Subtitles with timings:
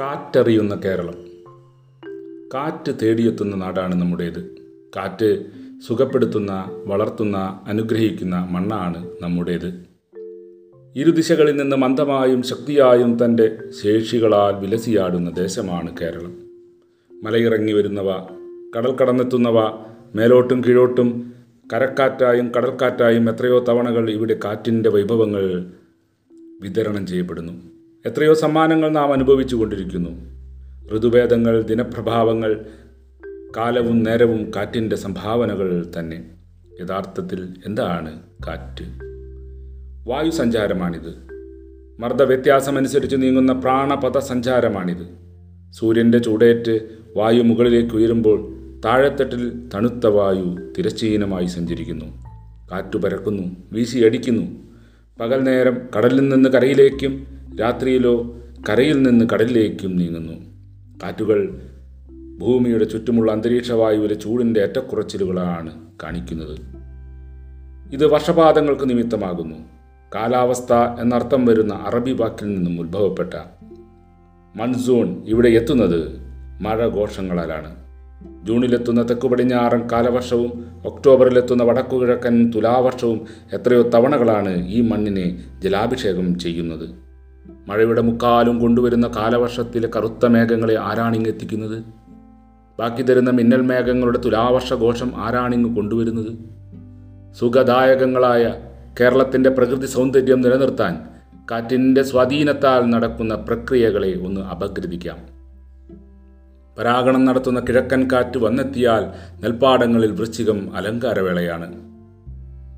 [0.00, 1.14] കാറ്ററിയുന്ന കേരളം.
[2.54, 4.56] കാറ്റ് തേടിയെത്തുന്ന നാടാണ് നമ്മുടേത്.
[4.96, 5.46] കാറ്റ്
[5.86, 9.84] സുഖപ്പെടുത്തുന്ന വളർത്തുന്ന അനുഗ്രഹിക്കുന്ന മണ്ണാണ് നമ്മുടേത്.
[10.96, 16.36] ഇരുദിശകളിൽ നിന്ന് മന്ദമായും ശക്തിയായും തന്റെ ശേഷികളാൽ വിലസിയാടുന്ന ദേശമാണ് കേരളം.
[17.22, 18.12] മലയിറങ്ങി വരുന്നവ
[18.76, 19.60] കടൽ കടന്നെത്തുന്നവ
[20.14, 21.34] മേലോട്ടും കീഴോട്ടും
[21.72, 25.66] കരക്കാറ്റായും കടൽക്കാറ്റായും എത്രയോ തവണകൾ ഇവിടെ കാറ്റിന്റെ വൈഭവങ്ങൾ
[26.60, 27.75] വിതരണം ചെയ്യപ്പെടുന്നു.
[28.06, 30.10] എത്രയോ സമ്മാനങ്ങൾ നാം അനുഭവിച്ചു കൊണ്ടിരിക്കുന്നു.
[30.96, 32.66] ഋതുഭേദങ്ങൾ ദിനപ്രഭാവങ്ങൾ
[33.56, 36.24] കാലവും നേരവും കാറ്റിന്റെ സംഭാവനകൾ തന്നെ.
[36.80, 38.84] യഥാർത്ഥത്തിൽ എന്താണ് കാറ്റ്?
[40.10, 41.26] വായു സഞ്ചാരമാണിത്
[42.00, 45.06] മർദ്ദവ്യത്യാസമനുസരിച്ച് നീങ്ങുന്ന പ്രാണപഥ സഞ്ചാരമാണിത്
[45.70, 46.80] സൂര്യന്റെ ചൂടേറ്റ്
[47.16, 52.06] വായു മുകളിലേക്ക് ഉയരുമ്പോൾ താഴെത്തട്ടിൽ തണുത്ത വായു തിരശ്ചീനമായി സഞ്ചരിക്കുന്നു.
[52.72, 54.66] കാറ്റു പരക്കുന്നു വീശിയടിക്കുന്നു.
[55.20, 58.36] പകൽ നേരം കടലിൽ നിന്ന് കരയിലേക്കും രാത്രിയിലോ
[58.68, 60.32] കരയിൽ നിന്ന് കടലിലേക്കും നീങ്ങുന്നു.
[61.02, 61.60] കാറ്റുകൾ
[62.38, 66.58] ഭൂമിയുടെ ചുറ്റുമുള്ള അന്തരീക്ഷ വായുവിലെ ചൂടിന്റെ ഏറ്റക്കുറച്ചിലുകളാണ് കാണിക്കുന്നത്.
[67.92, 69.56] ഇത് വർഷപാതങ്ങൾക്ക് നിമിത്തമാകുന്നു.
[70.14, 73.34] കാലാവസ്ഥ എന്നർത്ഥം വരുന്ന അറബി വാക്കിൽ നിന്നും ഉത്ഭവപ്പെട്ട
[74.56, 76.18] മൺസൂൺ ഇവിടെ എത്തുന്നത്
[76.62, 77.76] മഴ ഘോഷങ്ങളാലാണ്
[78.46, 87.05] ജൂണിലെത്തുന്ന തെക്കു പടിഞ്ഞാറൻ കാലവർഷവും ഒക്ടോബറിലെത്തുന്ന വടക്കുകിഴക്കൻ തുലാവർഷവും എത്രയോ തവണകളാണ് ഈ മണ്ണിനെ ജലാഭിഷേകം ചെയ്യുന്നത്.
[87.68, 91.84] മഴയുടെ മുക്കാലും കൊണ്ടുവരുന്ന കാലവർഷത്തിലെ കറുത്ത മേഘങ്ങളെ ആരാണിങ് എത്തിക്കുന്നത്
[92.78, 96.32] ബാക്കി തരുന്ന മിന്നൽ മേഘങ്ങളുടെ തുലാവർഷ ഘോഷം ആരാണിങ്ങ് കൊണ്ടുവരുന്നത്?
[97.34, 98.54] സുഖദായകങ്ങളായ
[99.00, 100.98] കേരളത്തിന്റെ പ്രകൃതി സൗന്ദര്യം നിലനിർത്താൻ
[101.50, 105.36] കാറ്റിന്റെ സ്വാധീനത്താൽ നടക്കുന്ന പ്രക്രിയകളെ ഒന്ന് അപഗ്രഥിക്കാം.
[106.78, 109.04] പരാഗണം നടത്തുന്ന കിഴക്കൻ കാറ്റ് വന്നെത്തിയാൽ
[109.40, 111.74] നെൽപ്പാടങ്ങളിൽ വൃശ്ചികം അലങ്കാരവേളയാണ്.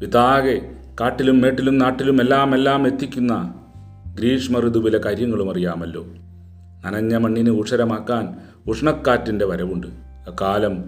[0.00, 0.62] വിതാകെ
[1.00, 3.54] കാട്ടിലും മേട്ടിലും നാട്ടിലും എല്ലാം എല്ലാം എത്തിക്കുന്ന
[4.14, 6.06] ഗ്രീഷ്മ ഋതുവിലെ കാര്യങ്ങളും അറിയാമല്ലോ.
[6.84, 8.34] നനഞ്ഞ മണ്ണിന് ഉഷരമാക്കാൻ
[8.66, 9.86] ഉഷ്ണക്കാറ്റിന്റെ വരവുണ്ട്.
[10.28, 10.84] അക്കാലം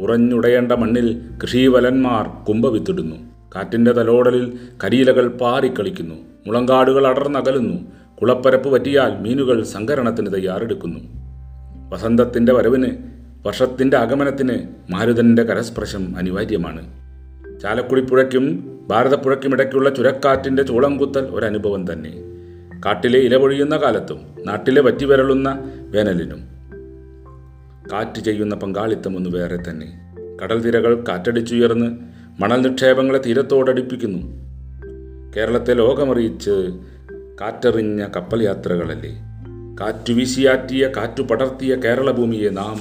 [0.00, 3.16] ഉറഞ്ഞുടയേണ്ട മണ്ണിൽ കൃഷിവലന്മാർ കുംഭവിത്തിടുന്നു.
[3.56, 6.14] കാറ്റിന്റെ തലോടലിൽ കരിയിലകൾ പാറിക്കളിക്കുന്നു.
[6.46, 7.76] മുളങ്കാടുകൾ അടർന്നകലുന്നു.
[8.20, 11.00] കുളപ്പരപ്പ് പറ്റിയാൽ മീനുകൾ സങ്കരണത്തിന് തയ്യാറെടുക്കുന്നു.
[11.90, 12.90] വസന്തത്തിന്റെ വരവിന്
[13.46, 14.58] വർഷത്തിന്റെ ആഗമനത്തിന്
[14.92, 16.82] മാരുതന്റെ കരസ്പർശം അനിവാര്യമാണ്.
[17.60, 22.35] ചാലക്കുടിപ്പുഴയ്ക്കും ഭാരതപ്പുഴയ്ക്കും ഇടയ്ക്കുള്ള ചുരക്കാറ്റിന്റെ ചൂളംകുത്തൽ ഒരനുഭവം തന്നെ.
[22.86, 26.38] കാട്ടിലെ ഇലപൊഴിയുന്ന കാലത്തും നാട്ടിലെ വറ്റിവരളുന്ന വേനലിനും.
[27.92, 30.14] കാറ്റ് ചെയ്യുന്ന പങ്കാളിത്തം ഒന്ന് വേറെ തന്നെ.
[30.42, 31.96] കടൽ തിരകൾ കാറ്റടിച്ചുയർന്ന്
[32.40, 34.18] മണൽ നിക്ഷേപങ്ങളെ തീരത്തോടടുപ്പിക്കുന്നു.
[35.36, 36.78] കേരളത്തെ ലോകമറിയിച്ച്
[37.40, 39.10] കാറ്ററിഞ്ഞ കപ്പൽ യാത്രകളല്ലേ
[39.80, 42.80] കാറ്റു വീശിയാറ്റിയ കാറ്റു പടർത്തിയ കേരള ഭൂമിയെ നാം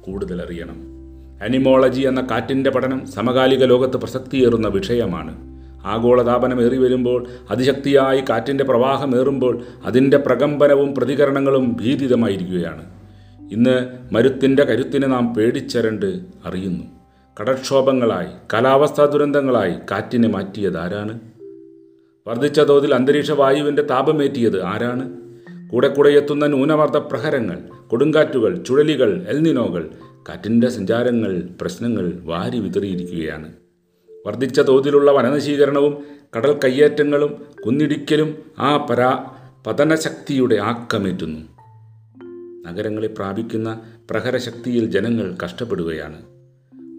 [0.00, 0.82] കൂടുതൽ അറിയണം
[1.42, 5.55] അനിമോളജി എന്ന കാറ്റിന്റെ പഠനം സമകാലിക ലോകത്ത് പ്രസക്തിയേറുന്ന വിഷയമാണ്.
[5.86, 12.84] ആഗോളതാപനം ഏറി വരുമ്പോൾ അതിശക്തിയായി കാറ്റിന്റെ പ്രവാഹമേറുമ്പോൾ അതിന്റെ പ്രകമ്പനവും പ്രതികരണങ്ങളും ഭീതിതമായിരിക്കുകയാണ്.
[13.52, 16.84] ഇന്ന് മരുത്തിന്റെ കരുത്തിനെ നാം പേടിച്ചരണ്ട് അറിയുന്നു.
[17.40, 21.20] കടക്ഷോഭങ്ങളായി കാലാവസ്ഥാ ദുരന്തങ്ങളായി കാറ്റിനെ മാറ്റിയത് ആരാണ്?
[22.28, 25.12] വർദ്ധിച്ച തോതിൽ അന്തരീക്ഷ വായുവിന്റെ താപമേറ്റിയത് ആരാണ്?
[25.70, 27.58] കൂടെ കൂടെ എത്തുന്ന ന്യൂനമർദ്ദ പ്രഹരങ്ങൾ
[27.88, 29.90] കൊടുങ്കാറ്റുകൾ ചുഴലികൾ എൽനിനോകൾ
[30.28, 33.52] കാറ്റിന്റെ സഞ്ചാരങ്ങൾ പ്രശ്നങ്ങൾ വാരി വിതറിയിരിക്കുകയാണ്.
[34.26, 36.04] വർദ്ധിച്ച തോതിലുള്ള വനനശീകരണവും
[36.36, 39.26] കടൽ കയ്യേറ്റങ്ങളും കുന്നിടിക്കലും ആ പരാ
[39.66, 41.40] പതനശക്തിയുടെ ആക്കമേറ്റുന്നു
[42.68, 46.22] നഗരങ്ങളെ പ്രാപിക്കുന്ന പ്രഹരശക്തിയിൽ ജനങ്ങൾ കഷ്ടപ്പെടുകയാണ്.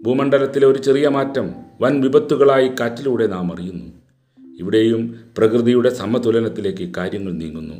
[0.02, 1.50] ഭൂമണ്ഡലത്തിലെ ഒരു ചെറിയ മാറ്റം
[1.80, 3.86] വൻ വിപത്തുകളായി കാറ്റിലൂടെ നാം അറിയുന്നു.
[4.58, 7.74] ഇവിടെയും പ്രകൃതിയുടെ സമതുലനത്തിലേക്ക് കാര്യങ്ങൾ നീങ്ങുന്നു.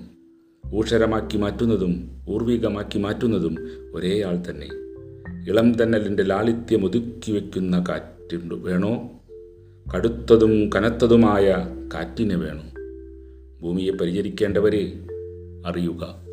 [0.75, 3.56] ഊഷരമാക്കി മാറ്റുന്നതും ഊർവികമാക്കി മാറ്റുന്നതും
[3.94, 4.66] ഒരേ തന്നെ.
[5.50, 8.54] ഇളം തന്നലിന്റെ ലാളിത്യം ഒതുക്കി വയ്ക്കുന്ന കാറ്റുണ്ട്.
[8.54, 9.18] വേണോ?
[9.94, 12.71] കടുത്തതും കനത്തതുമായ കാറ്റിനെ വേണം.
[13.62, 15.00] ഭൂമിയെ പരിചരിക്കേണ്ടവരെ
[15.66, 16.28] അറിയുക.